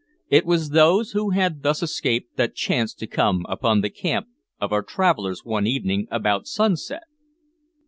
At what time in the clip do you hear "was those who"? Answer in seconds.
0.47-1.29